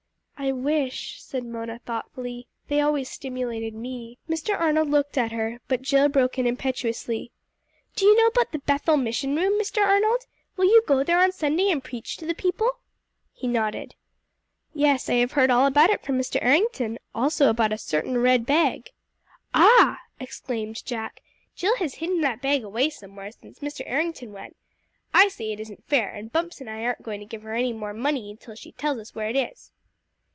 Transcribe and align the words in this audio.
"I 0.43 0.51
wish," 0.51 1.21
said 1.21 1.45
Mona 1.45 1.77
thoughtfully, 1.85 2.47
"they 2.67 2.81
always 2.81 3.07
stimulated 3.09 3.75
me." 3.75 4.17
Mr. 4.27 4.59
Arnold 4.59 4.89
looked 4.89 5.15
at 5.15 5.31
her, 5.31 5.61
but 5.67 5.83
Jill 5.83 6.09
broke 6.09 6.39
in 6.39 6.47
impetuously. 6.47 7.31
"Do 7.95 8.05
you 8.07 8.17
know 8.17 8.25
about 8.25 8.51
the 8.51 8.57
Bethel 8.57 8.97
Mission 8.97 9.35
room, 9.35 9.61
Mr. 9.61 9.85
Arnold? 9.85 10.25
Will 10.57 10.65
you 10.65 10.81
go 10.87 11.03
there 11.03 11.19
on 11.19 11.31
Sunday 11.31 11.69
and 11.69 11.83
preach 11.83 12.17
to 12.17 12.25
the 12.25 12.33
people?" 12.33 12.79
He 13.31 13.47
nodded. 13.47 13.93
"Yes, 14.73 15.09
I 15.11 15.17
have 15.17 15.33
heard 15.33 15.51
all 15.51 15.67
about 15.67 15.91
it 15.91 16.01
from 16.01 16.17
Mr. 16.17 16.39
Errington, 16.41 16.97
also 17.13 17.47
about 17.47 17.71
a 17.71 17.77
certain 17.77 18.17
red 18.17 18.43
bag." 18.47 18.89
"Ah!" 19.53 19.99
exclaimed 20.19 20.83
Jack; 20.83 21.21
"Jill 21.55 21.75
has 21.77 21.95
hidden 21.95 22.21
that 22.21 22.41
bag 22.41 22.63
away 22.63 22.89
somewhere 22.89 23.31
since 23.31 23.59
Mr. 23.59 23.83
Errington 23.85 24.33
went. 24.33 24.55
I 25.13 25.27
say 25.27 25.51
it 25.51 25.59
isn't 25.59 25.85
fair, 25.87 26.09
and 26.09 26.31
Bumps 26.33 26.59
and 26.59 26.67
I 26.69 26.83
aren't 26.85 27.03
going 27.03 27.19
to 27.19 27.27
give 27.27 27.43
her 27.43 27.53
any 27.53 27.73
more 27.73 27.93
money 27.93 28.35
till 28.41 28.55
she 28.55 28.71
tells 28.71 28.97
us 28.97 29.13
where 29.13 29.29
it 29.29 29.35
is." 29.35 29.71